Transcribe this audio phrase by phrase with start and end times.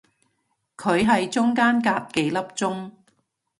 [0.77, 2.91] 佢係中間隔幾粒鐘